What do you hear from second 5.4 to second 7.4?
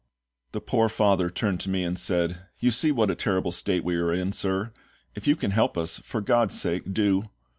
help us, for GOD'S sake do!"